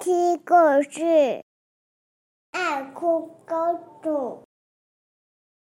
[0.00, 0.54] 听故
[0.90, 1.44] 事。
[2.52, 4.46] 爱哭公主，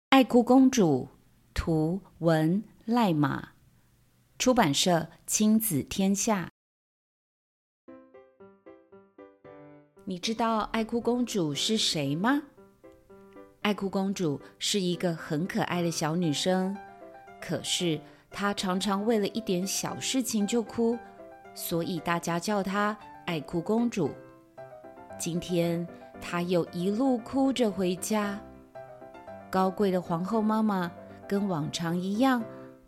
[0.09, 1.09] 爱哭公主，
[1.55, 3.51] 图文赖马，
[4.37, 6.51] 出版社亲子天下。
[10.05, 12.43] 你知道爱哭公主是谁吗？
[13.63, 16.77] 爱哭公主是一个很可爱的小女生，
[17.41, 20.99] 可是她常常为了一点小事情就哭，
[21.55, 24.11] 所以大家叫她爱哭公主。
[25.19, 25.87] 今天，
[26.21, 28.41] 她又一路哭着回家。
[29.51, 30.91] 高贵的皇后妈妈
[31.29, 32.43] 跟往常一样，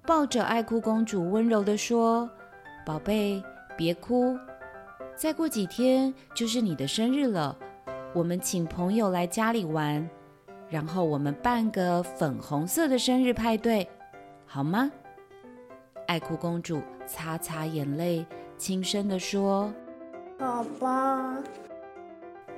[0.07, 2.31] 抱着爱哭公主，温柔地说
[2.87, 3.43] ：“宝贝，
[3.77, 4.39] 别哭，
[5.17, 7.57] 再过几天就是你的生日了。
[8.15, 10.09] 我们请朋友来家里玩，
[10.69, 13.89] 然后我们办个粉红色的生日派对，
[14.47, 14.91] 好吗？”
[16.07, 18.25] 爱哭公主擦擦眼泪，
[18.57, 19.73] 轻声地说
[20.39, 21.39] ：“好吧。”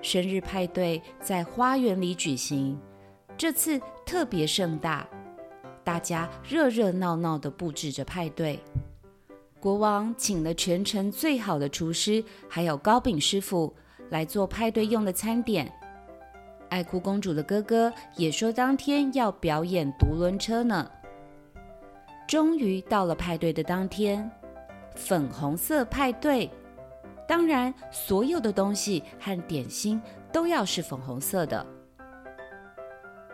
[0.03, 2.79] 生日派对在花园里举行，
[3.37, 5.07] 这次特别盛大，
[5.85, 8.59] 大家热热闹闹的布置着派对。
[9.59, 13.75] 国王请了全城最好的厨师，还有糕饼师傅
[14.09, 15.71] 来做派对用的餐点。
[16.71, 20.91] 爱哭公主的哥哥也说，当天要表演独轮车呢。
[22.27, 24.31] 终于到了派对的当天，
[24.95, 26.49] 粉红色派对。
[27.31, 31.65] 当然，所有的东西和点心都要是粉红色的。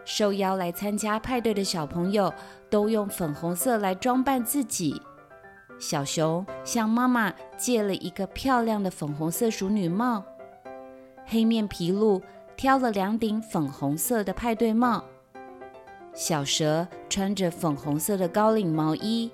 [0.04, 2.30] 受邀来参加派对的小朋友
[2.68, 5.00] 都用粉红色来装扮自己。
[5.78, 10.22] 小熊向妈妈借了一个漂亮的粉红色淑女帽，
[11.24, 12.20] 黑面皮鹿
[12.54, 15.02] 挑了两顶粉红色的派对帽，
[16.12, 19.30] 小蛇穿着粉红色的高领毛衣，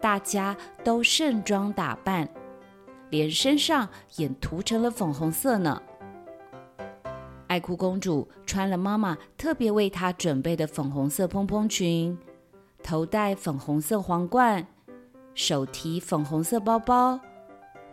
[0.00, 2.28] 大家都盛装打扮。
[3.10, 5.82] 连身上也涂成了粉红色呢。
[7.48, 12.18] 爱哭公主穿了妈妈特别为她准备的粉红色蓬蓬裙，
[12.82, 14.66] 头戴粉红色皇冠，
[15.34, 17.20] 手提粉红色包包，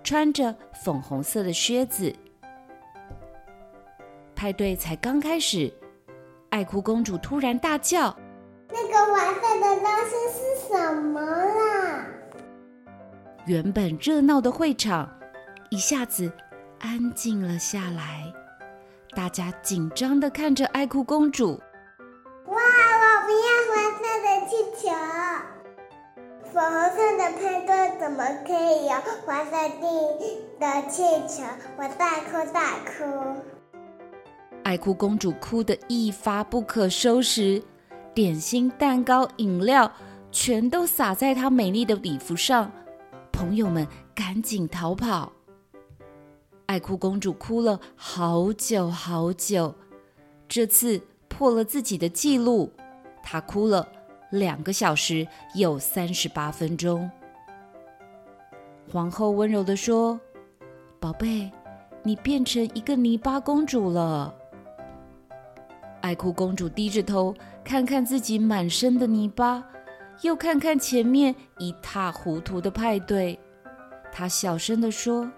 [0.03, 2.13] 穿着粉红色的靴子。
[4.35, 5.71] 派对才刚开始，
[6.49, 8.17] 爱哭公主突然大叫
[8.73, 10.52] ：“那个黄色的东西是？”
[13.45, 15.09] 原本热闹的会场
[15.69, 16.31] 一下子
[16.79, 18.33] 安静了下来，
[19.13, 21.59] 大家紧张的看着爱哭公主。
[22.47, 22.55] 哇！
[22.55, 24.91] 我不要黄色的气球，
[26.53, 28.93] 粉红色的派对怎么可以有
[29.25, 29.51] 黄色
[30.59, 31.43] 的气球？
[31.77, 33.03] 我大哭大哭！
[34.63, 37.61] 爱哭公主哭得一发不可收拾，
[38.13, 39.91] 点心、蛋糕、饮料
[40.31, 42.71] 全都洒在她美丽的礼服上。
[43.43, 45.29] 朋友们赶紧逃跑。
[46.65, 49.75] 爱哭公主哭了好久好久，
[50.47, 52.71] 这次破了自己的记录，
[53.21, 53.85] 她哭了
[54.31, 57.11] 两个小时又三十八分钟。
[58.89, 60.17] 皇后温柔地说
[60.97, 61.51] ：“宝贝，
[62.01, 64.33] 你变成一个泥巴公主了。”
[65.99, 69.61] 爱哭公主低着头，看看自己满身的泥巴。
[70.23, 73.37] 又看看前面一塌糊涂的派对，
[74.09, 75.29] 他小声地说：“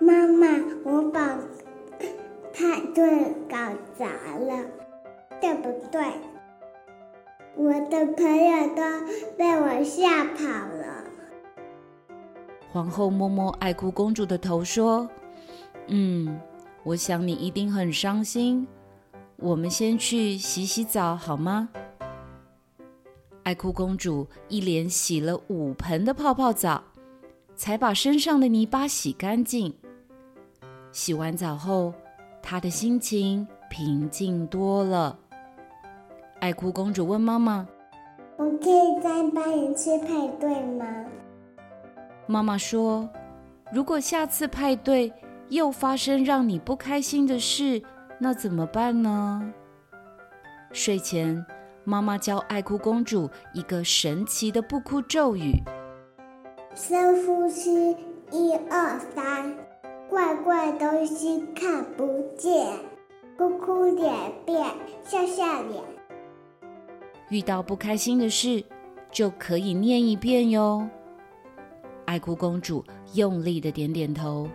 [0.00, 0.46] 妈妈，
[0.84, 1.36] 我把
[2.54, 3.56] 派对搞
[3.98, 4.64] 砸了，
[5.40, 6.00] 对不对？
[7.56, 8.82] 我的朋友都
[9.36, 11.04] 被我吓跑了。”
[12.70, 15.08] 皇后摸摸爱哭公主的头说
[15.88, 16.38] ：“嗯，
[16.84, 18.68] 我想你一定很伤心。
[19.38, 21.70] 我们先去洗洗澡好吗？”
[23.46, 26.82] 爱哭公主一连洗了五盆的泡泡澡，
[27.54, 29.72] 才把身上的泥巴洗干净。
[30.90, 31.94] 洗完澡后，
[32.42, 35.16] 她的心情平静多了。
[36.40, 37.68] 爱哭公主问妈妈
[38.36, 40.84] ：“我可以再帮你去派对吗？”
[42.26, 43.08] 妈妈说
[43.72, 45.12] ：“如果下次派对
[45.50, 47.80] 又发生让你不开心的事，
[48.18, 49.52] 那怎么办呢？”
[50.74, 51.46] 睡前。
[51.88, 55.52] 妈妈教爱哭公主一个神奇的不哭咒语：
[56.74, 57.96] 深呼吸，
[58.32, 59.56] 一二三，
[60.10, 62.66] 怪怪东西看不见，
[63.38, 64.12] 哭哭脸
[64.44, 64.64] 变，
[65.04, 65.80] 笑笑脸。
[67.28, 68.64] 遇到不开心的事，
[69.12, 70.88] 就可以念一遍哟。
[72.04, 72.84] 爱哭公主
[73.14, 74.48] 用力的点点头，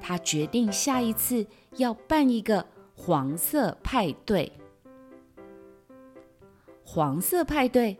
[0.00, 1.46] 她决定下一次
[1.76, 4.50] 要办一个黄色派对。
[6.88, 7.98] 黄色派对，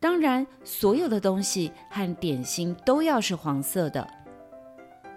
[0.00, 4.06] 当然所有的东西和点心都要是黄色的。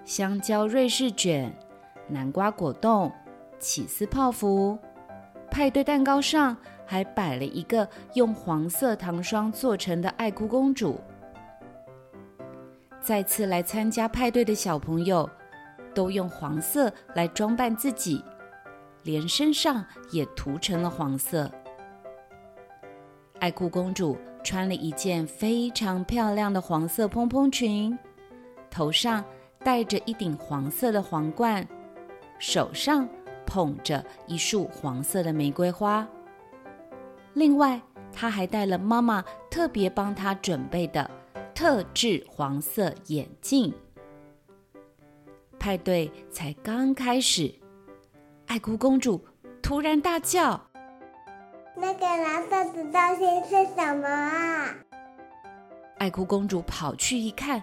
[0.05, 1.51] 香蕉瑞士卷、
[2.07, 3.11] 南瓜果冻、
[3.59, 4.77] 起司泡芙。
[5.49, 6.55] 派对蛋糕上
[6.85, 11.01] 还摆了一个用黄色糖霜做成的爱哭公主。
[13.01, 15.27] 再次来参加派对的小朋友，
[15.93, 18.23] 都用黄色来装扮自己，
[19.03, 21.51] 连身上也涂成了黄色。
[23.41, 27.97] 爱哭公主穿了一件非常漂亮的黄色蓬蓬裙，
[28.69, 29.25] 头上
[29.63, 31.67] 戴着一顶黄色的皇冠，
[32.37, 33.09] 手上，
[33.43, 36.07] 捧着一束黄色的玫瑰花，
[37.33, 37.81] 另外，
[38.13, 41.09] 她还戴了妈妈特别帮她准备的
[41.55, 43.73] 特制黄色眼镜。
[45.57, 47.51] 派对才刚开始，
[48.45, 49.19] 爱哭公主
[49.63, 50.61] 突然大叫
[51.81, 54.69] ：“那个蓝色的东西是什么啊？”
[55.97, 57.61] 爱哭公主跑去一看，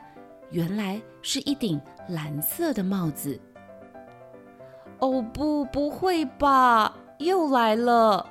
[0.51, 3.41] 原来是一顶蓝色的帽子。
[4.99, 6.93] 哦不，不会吧！
[7.19, 8.27] 又来了！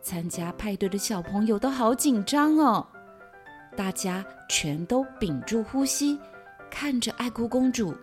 [0.00, 2.84] 参加派对的小朋友都好紧张哦，
[3.76, 6.18] 大家全都屏住呼吸，
[6.68, 7.96] 看着爱哭公主。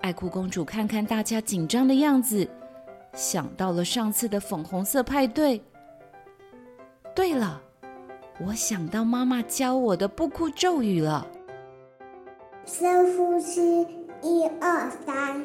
[0.00, 2.48] 爱哭公主看看大家紧张的样子，
[3.14, 5.62] 想到了上次的粉红色派对。
[7.14, 7.60] 对了，
[8.46, 11.26] 我想到妈妈教我的不哭咒语了。
[12.64, 13.86] 深呼吸，
[14.22, 15.44] 一二三。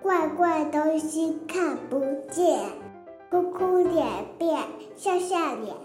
[0.00, 2.58] 怪怪东西看不见，
[3.30, 4.04] 哭哭脸
[4.36, 4.60] 变
[4.96, 5.76] 笑笑脸。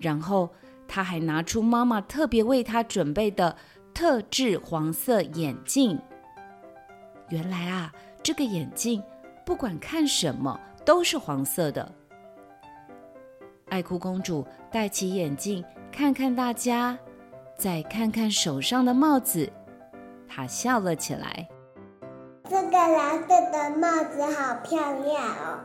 [0.00, 0.48] 然后
[0.86, 3.54] 他还拿出妈妈特别为他准备的
[3.92, 6.00] 特制黄色眼镜。
[7.28, 7.92] 原来啊，
[8.22, 9.02] 这个眼镜
[9.48, 11.90] 不管看什么都是黄色的。
[13.70, 16.98] 爱哭公主戴起眼镜，看看大家，
[17.56, 19.50] 再看看手上的帽子，
[20.28, 21.48] 她笑了起来。
[22.44, 25.60] 这个蓝色的帽子好漂亮哦！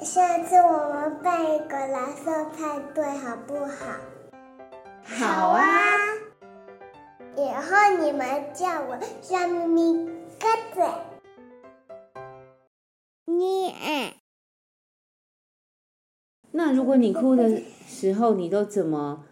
[0.00, 3.96] 下次我们办一个蓝色派对，好不好？
[5.02, 5.64] 好啊！
[7.36, 10.06] 以后你们叫我小咪咪
[10.38, 11.11] 鸽子。
[16.64, 19.24] 那如果你哭的时候，你都怎么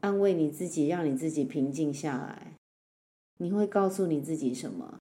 [0.00, 2.58] 安慰你自己，让你自己平静下来？
[3.38, 4.98] 你会告诉你自己什么？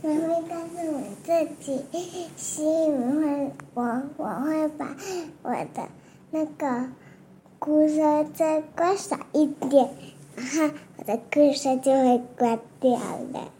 [0.00, 1.82] 我会告诉我自己，
[2.36, 4.96] 心里会我我会把
[5.42, 5.88] 我的
[6.30, 6.88] 那个
[7.58, 9.90] 哭声再关小一点，
[10.36, 12.92] 然后我的哭声就会关掉
[13.32, 13.50] 了。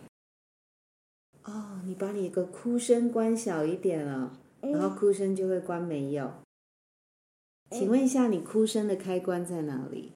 [1.42, 6.30] 哦，你把你的哭声关小一点了，然后哭声就会关没有。
[7.70, 10.12] 嗯、请问一下，你哭声的开关在哪里？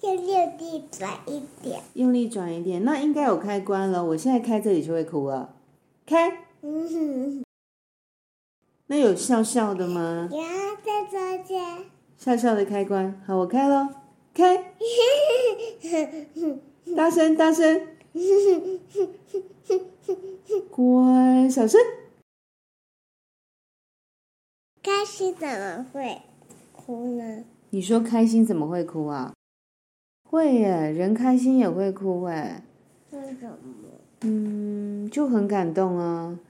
[0.00, 0.16] 用
[0.56, 4.04] 力转一点，用力转一点，那应该有开关了。
[4.04, 5.56] 我现在开这里就会哭了，
[6.06, 6.44] 开。
[6.62, 7.44] 嗯哼。
[8.86, 10.28] 那有笑笑的吗？
[10.30, 10.38] 有，
[10.84, 11.84] 在中间。
[12.16, 13.88] 笑笑的开关，好，我开喽，
[14.32, 14.72] 开。
[16.96, 17.88] 大声，大声。
[20.70, 21.80] 乖，小声。
[25.18, 26.22] 心怎么会
[26.72, 27.42] 哭呢？
[27.70, 29.34] 你说开心怎么会哭啊？
[30.30, 32.62] 会耶，人开心也会哭哎。
[33.10, 33.56] 为什么？
[34.20, 36.38] 嗯，就很感动啊。